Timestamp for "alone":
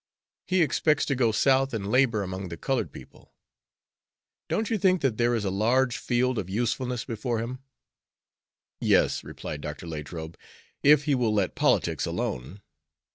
12.07-12.63